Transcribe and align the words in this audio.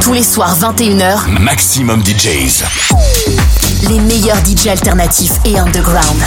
Tous 0.00 0.12
les 0.12 0.22
soirs 0.22 0.56
21h, 0.58 1.28
Maximum 1.40 2.02
DJs. 2.02 2.64
Les 3.88 4.00
meilleurs 4.00 4.38
DJs 4.44 4.68
alternatifs 4.70 5.32
et 5.44 5.58
underground. 5.58 6.22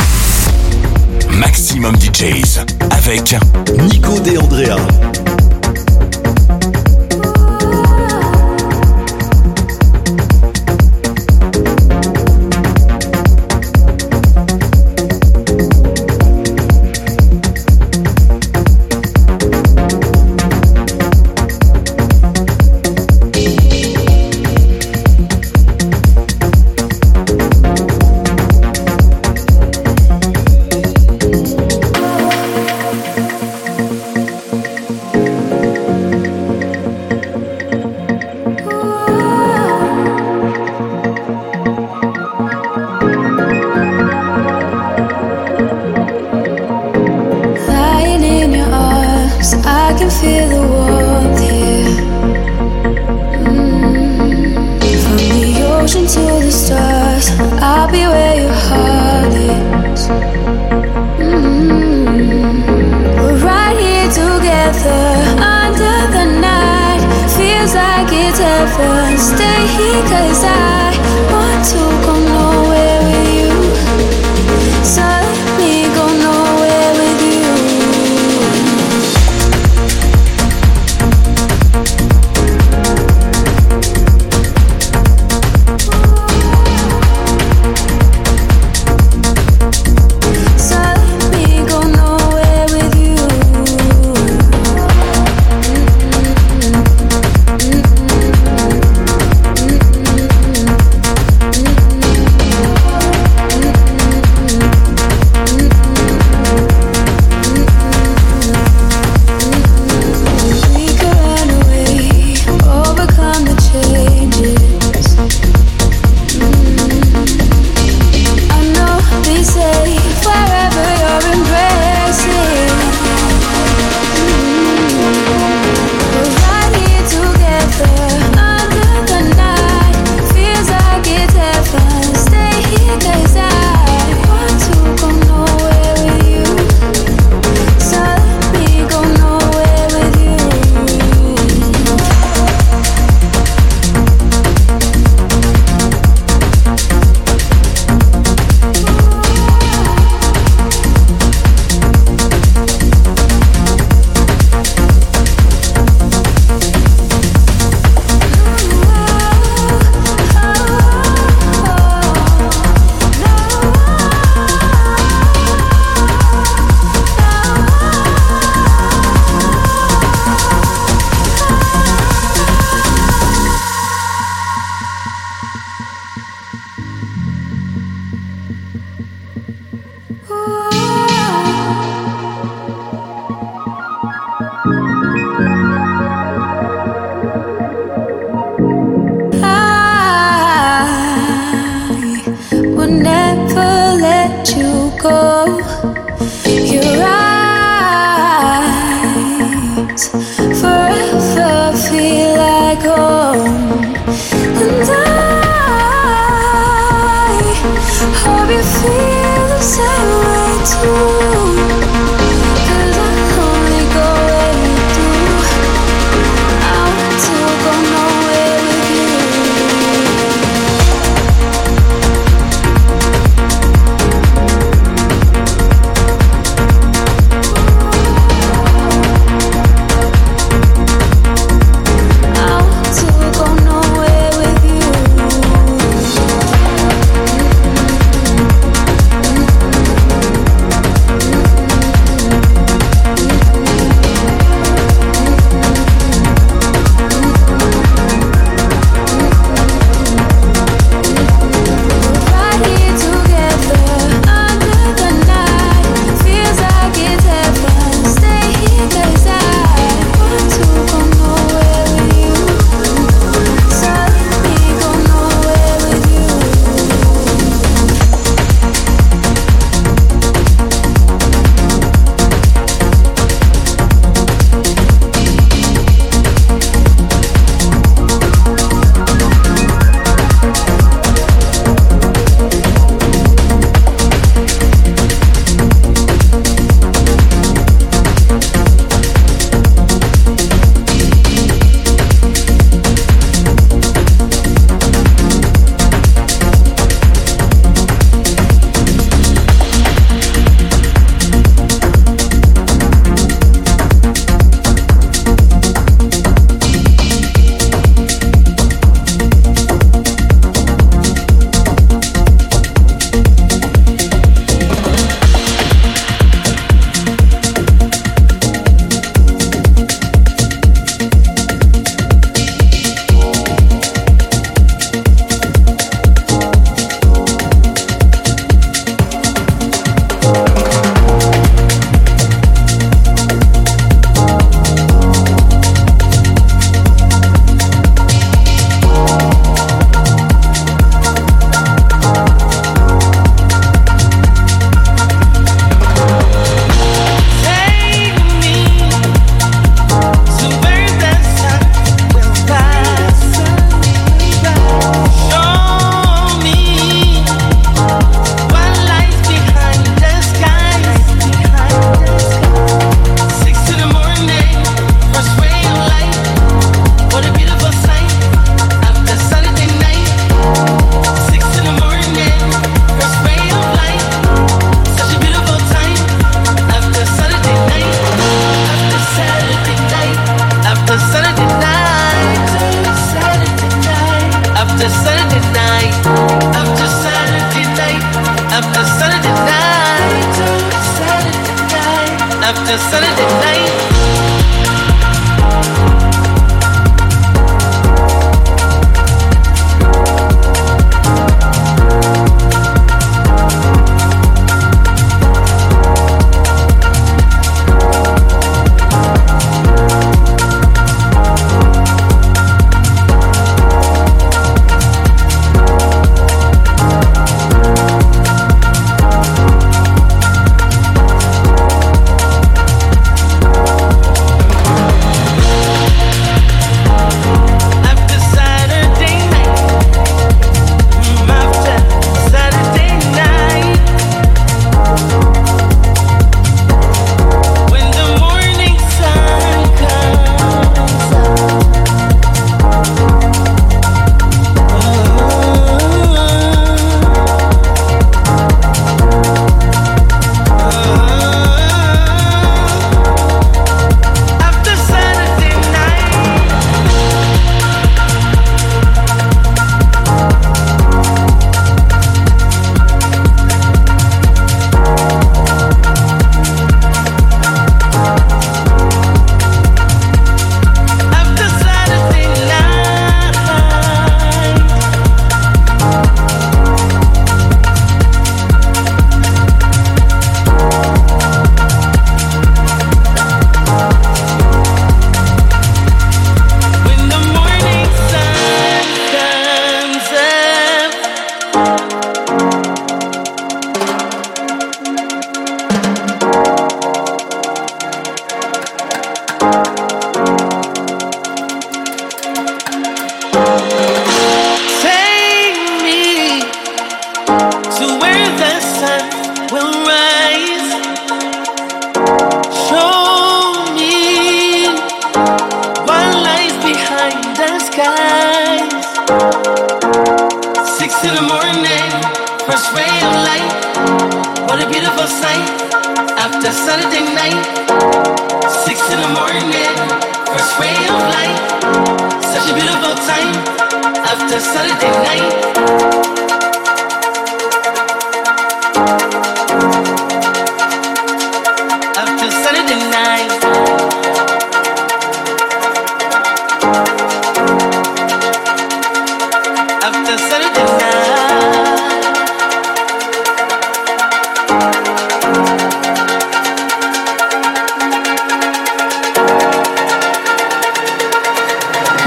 Maximum 1.31 1.95
DJs 1.95 2.59
avec 2.91 3.35
Nico 3.77 4.19
De 4.19 4.37
Andrea. 4.37 4.75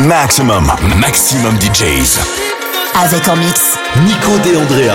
Maximum, 0.06 0.70
maximum 1.00 1.56
DJs. 1.58 2.18
Avec 3.02 3.26
en 3.26 3.36
mix. 3.36 3.78
Nico 4.04 4.38
De 4.44 4.54
Andrea. 4.56 4.94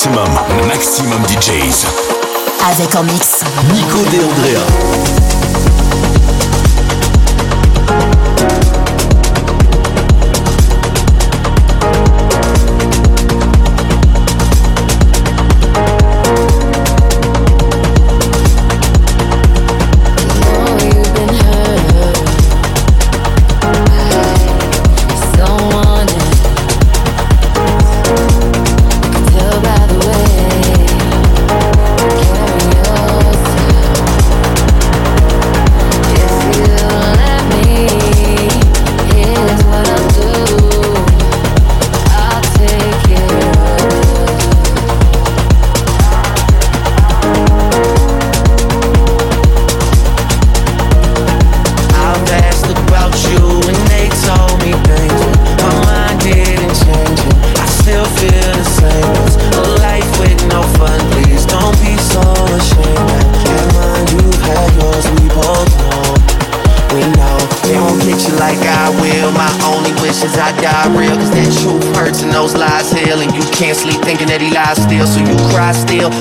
Maximum, 0.00 0.66
maximum 0.66 1.22
DJs. 1.26 1.84
Avec 2.70 2.96
en 2.96 3.02
mix. 3.02 3.40
Nico 3.70 3.98
De 4.10 4.24
Andrea. 4.24 5.19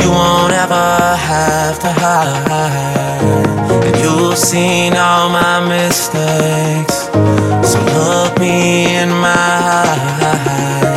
You 0.00 0.10
won't 0.10 0.52
ever 0.52 1.16
have 1.16 1.78
to 1.80 1.92
hide. 1.92 3.22
And 3.86 3.96
you've 4.02 4.38
seen 4.38 4.96
all 4.96 5.28
my 5.28 5.60
mistakes. 5.68 7.08
So 7.70 7.78
look 7.96 8.38
me 8.38 8.96
in 8.96 9.10
my 9.10 9.84
eyes. 10.22 10.95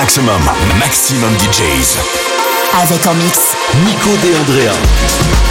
Maximum, 0.00 0.42
maximum 0.80 1.32
DJs. 1.38 1.98
Avec 2.82 3.06
en 3.06 3.14
mix 3.14 3.38
Nico 3.84 4.10
De 4.22 4.36
Andrea. 4.40 5.43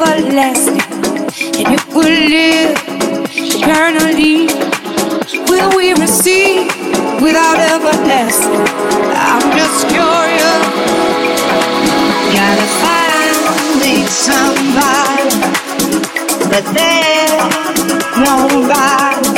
everlasting, 0.00 0.80
and 1.60 1.74
it 1.74 1.84
will 1.94 2.04
live 2.08 2.76
eternally. 3.32 4.46
Will 5.48 5.76
we 5.76 5.92
receive 5.94 6.66
without 7.20 7.58
everlasting? 7.58 8.64
I'm 9.12 9.44
just 9.56 9.88
curious. 9.88 10.60
Gotta 12.32 12.66
find 12.80 13.36
me 13.82 14.06
somebody, 14.06 15.28
but 16.48 16.64
there's 16.72 17.44
nobody 18.24 19.28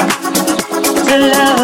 to 1.08 1.16
love. 1.34 1.61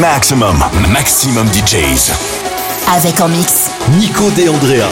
Maximum, 0.00 0.58
maximum 0.90 1.46
DJs. 1.48 2.12
Avec 2.96 3.20
en 3.20 3.28
mix, 3.28 3.70
Nico 3.98 4.30
De 4.30 4.48
Andrea. 4.48 4.88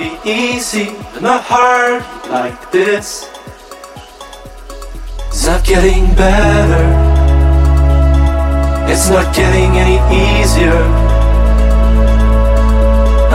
Be 0.00 0.18
easy, 0.24 0.96
but 1.12 1.20
not 1.20 1.42
hard 1.44 2.02
like 2.30 2.72
this. 2.72 3.28
It's 5.28 5.46
not 5.46 5.62
getting 5.62 6.06
better. 6.14 6.86
It's 8.90 9.10
not 9.10 9.28
getting 9.36 9.76
any 9.76 9.98
easier. 10.08 10.80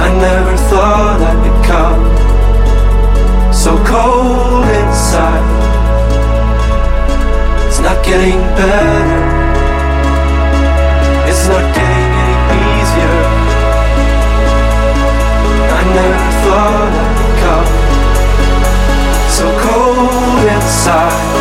I 0.05 0.07
never 0.25 0.57
thought 0.69 1.19
I'd 1.29 1.41
become 1.53 2.01
so 3.53 3.71
cold 3.85 4.65
inside. 4.81 5.47
It's 7.67 7.79
not 7.79 8.03
getting 8.03 8.41
better. 8.57 9.21
It's 11.29 11.45
not 11.47 11.65
getting 11.77 12.09
any 12.25 12.65
easier. 12.81 13.17
I 15.77 15.81
never 15.93 16.24
become 16.45 17.65
so 19.29 19.45
cold 19.59 20.47
inside. 20.47 21.34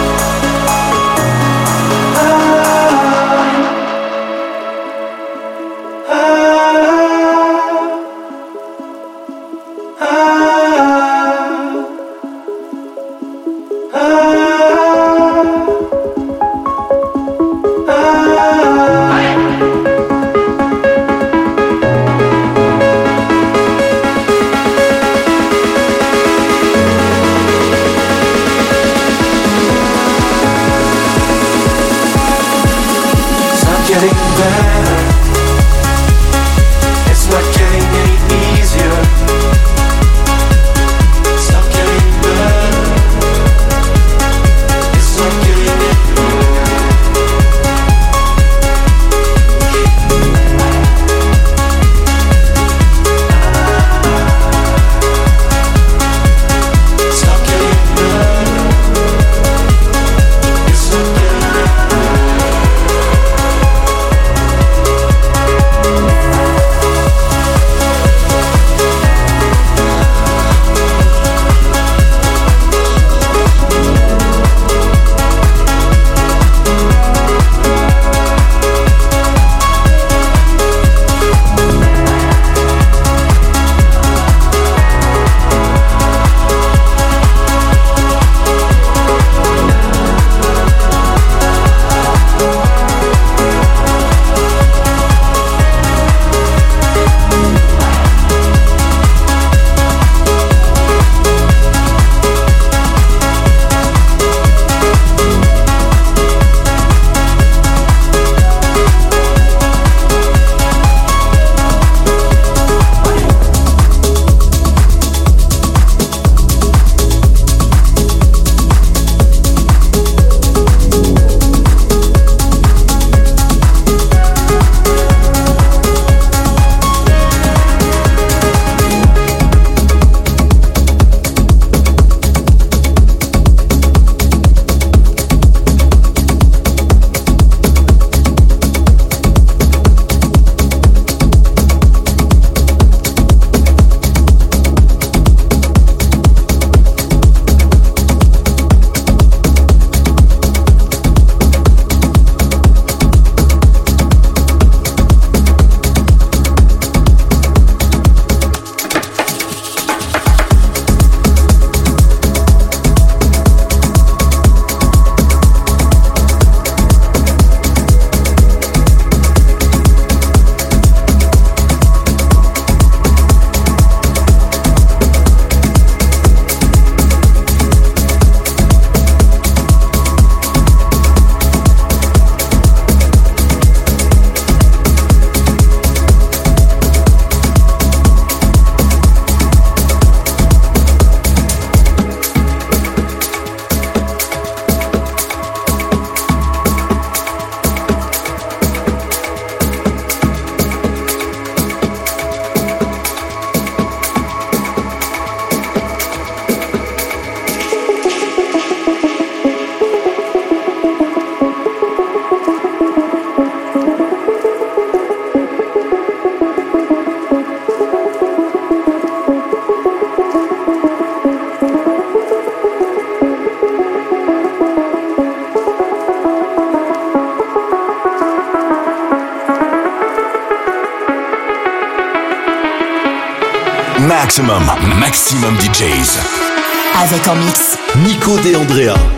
Andrea. 238.56 239.13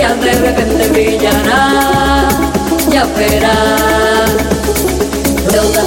día 0.00 0.14
de 0.14 0.32
repente 0.32 0.88
brillará, 0.88 2.28
ya 2.90 3.04
verás. 3.04 4.30
Deuda, 5.52 5.84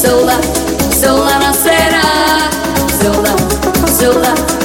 deuda, 0.00 0.38
deuda 1.00 1.38
nacerá, 1.40 2.50
deuda, 3.02 3.34
deuda. 4.00 4.57